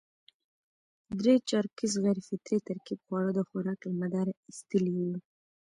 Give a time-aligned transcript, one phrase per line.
[1.19, 5.13] درې چارکیز غیر فطري ترکیب خواړه د خوراک له مداره اېستلي وو.